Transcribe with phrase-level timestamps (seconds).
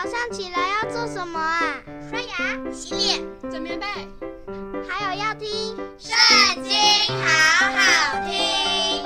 [0.00, 1.74] 早上起来要做什么啊？
[2.08, 3.84] 刷牙、洗脸、整棉被，
[4.88, 5.48] 还有要听
[5.98, 6.14] 《圣
[6.62, 6.70] 经》，
[7.20, 7.26] 好
[7.74, 7.80] 好
[8.24, 9.02] 听。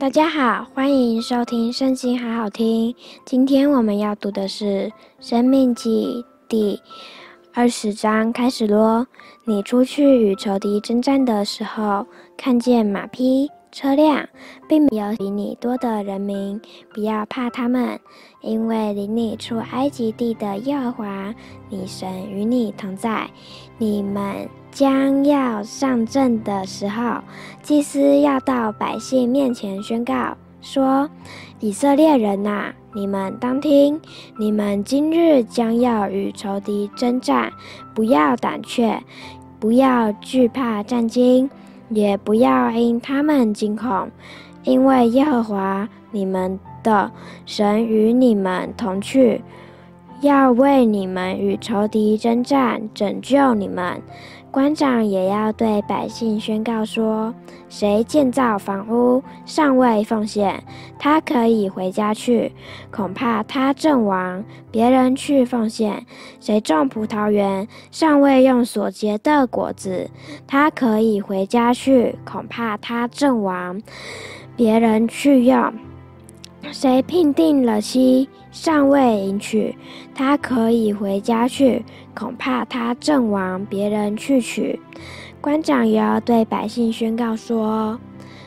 [0.00, 2.92] 大家好，欢迎收听《圣经》，好好听。
[3.24, 4.64] 今天我们要读的是
[5.20, 6.82] 《生命记》第
[7.54, 9.06] 二十章，开始咯。
[9.44, 12.04] 你出去与仇敌征战的时候，
[12.36, 13.48] 看见马匹。
[13.76, 14.26] 车辆，
[14.66, 16.58] 并没有比你多的人民，
[16.94, 18.00] 不要怕他们，
[18.40, 21.34] 因为领你出埃及地的耶和华，
[21.68, 23.28] 你神与你同在。
[23.76, 27.18] 你们将要上阵的时候，
[27.62, 31.10] 祭司要到百姓面前宣告说
[31.60, 34.00] ：“以色列人呐、你们当听，
[34.38, 37.52] 你们今日将要与仇敌征战，
[37.94, 38.98] 不要胆怯，
[39.60, 41.50] 不要惧怕战兢。”
[41.88, 44.10] 也不要因他们惊恐，
[44.64, 47.10] 因为耶和华你们的
[47.44, 49.42] 神与你们同去，
[50.20, 54.00] 要为你们与仇敌征战，拯救你们。
[54.50, 57.34] 官长也要对百姓宣告说：
[57.68, 60.64] 谁建造房屋尚未奉献，
[60.98, 62.52] 他可以回家去，
[62.90, 66.06] 恐怕他阵亡；别人去奉献。
[66.40, 70.10] 谁种葡萄园尚未用所结的果子，
[70.46, 73.78] 他可以回家去，恐怕他阵亡；
[74.56, 75.70] 别人去用。
[76.72, 79.76] 谁聘定了妻，尚未迎娶，
[80.14, 84.78] 他可以回家去，恐怕他阵亡，别人去娶。
[85.40, 87.98] 官长也要对百姓宣告说：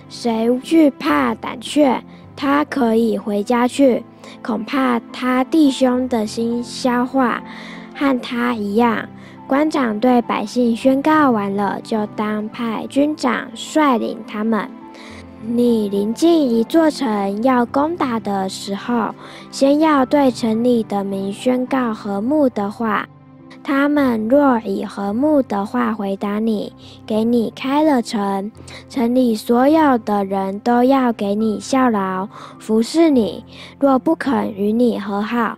[0.09, 2.03] 谁惧怕胆怯，
[2.35, 4.03] 他可以回家去，
[4.41, 7.41] 恐怕他弟兄的心消化，
[7.95, 9.07] 和他一样。
[9.47, 14.69] 官长对百姓宣告完了，就当派军长率领他们。
[15.41, 19.15] 你临近一座城要攻打的时候，
[19.49, 23.07] 先要对城里的民宣告和睦的话。
[23.63, 26.73] 他们若以和睦的话回答你，
[27.05, 28.51] 给你开了城，
[28.89, 32.27] 城里所有的人都要给你效劳，
[32.59, 33.45] 服侍你。
[33.79, 35.57] 若不肯与你和好，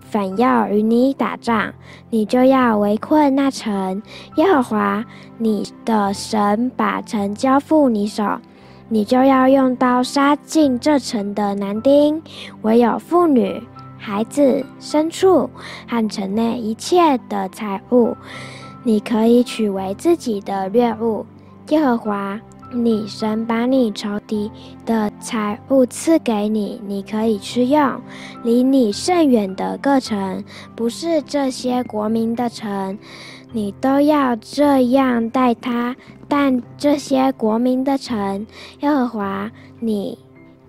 [0.00, 1.72] 反要与你打仗，
[2.10, 4.02] 你就要围困那城。
[4.36, 5.04] 耶和华
[5.38, 8.24] 你的神把城交付你手。
[8.88, 12.22] 你就要用刀杀尽这城的男丁，
[12.62, 13.60] 唯有妇女、
[13.98, 15.50] 孩子、牲畜
[15.88, 18.16] 和城内一切的财物，
[18.84, 21.26] 你可以取为自己的掠物。
[21.70, 22.40] 耶和华
[22.72, 24.50] 你神把你仇敌
[24.84, 28.00] 的财物赐给你，你可以吃用。
[28.44, 30.44] 离你甚远的各城，
[30.76, 32.96] 不是这些国民的城。
[33.56, 35.96] 你都要这样待他，
[36.28, 38.46] 但这些国民的城，
[38.80, 39.50] 耶和华
[39.80, 40.18] 你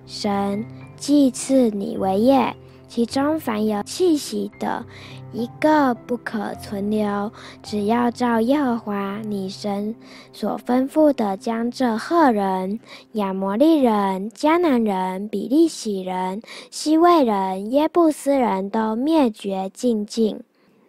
[0.05, 0.63] 神
[0.95, 2.55] 既赐你为业，
[2.87, 4.85] 其中凡有气息的，
[5.33, 7.29] 一个不可存留。
[7.61, 9.93] 只要照耶和华你神
[10.31, 12.79] 所吩咐的，将这赫人、
[13.11, 20.39] 亚摩利人、迦南人、比利洗人、希未人、耶布斯人都灭绝净尽。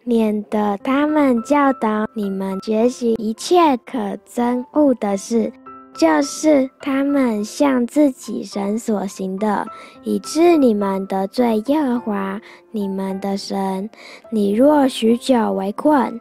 [0.09, 5.53] 免得他们教导你们学习一切可憎恶的事，
[5.93, 9.67] 就是他们向自己神所行的，
[10.01, 13.87] 以致你们得罪耶和华你们的神。
[14.31, 16.19] 你若许久为困，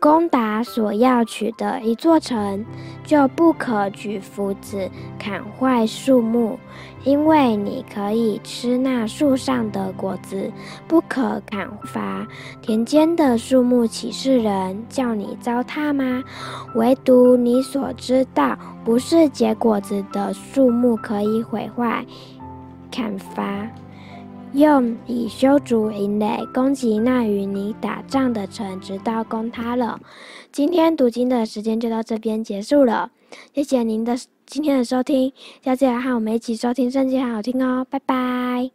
[0.00, 2.64] 攻打所要取的一座城，
[3.04, 4.88] 就不可举斧子
[5.18, 6.56] 砍坏树木，
[7.02, 10.52] 因为你可以吃那树上的果子，
[10.86, 12.24] 不可砍伐
[12.62, 13.84] 田间的树木。
[13.88, 16.22] 岂是人叫你糟蹋吗？
[16.76, 22.06] 唯独你所知道不是结果子的树木可以毁坏、
[22.92, 23.66] 砍伐。
[24.54, 30.00] 用以修筑营垒，攻击那与你打仗的城，直到攻塌了。
[30.50, 33.10] 今天读经的时间就到这边结束了，
[33.54, 34.16] 谢谢您的
[34.46, 35.32] 今天的收听，
[35.62, 38.70] 下次还和我们一起收听圣经，好好听哦，拜拜。